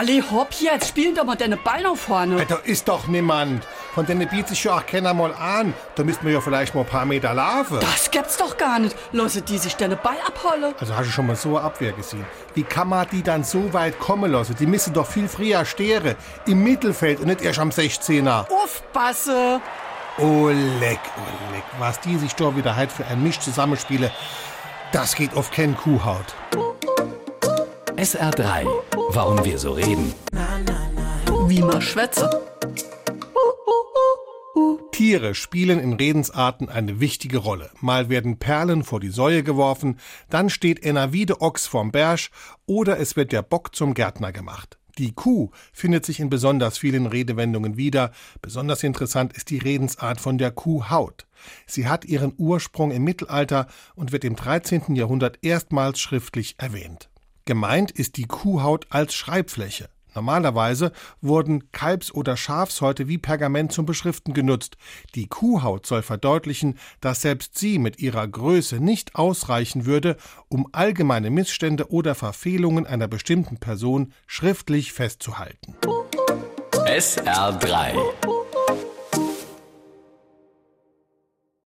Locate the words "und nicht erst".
17.20-17.58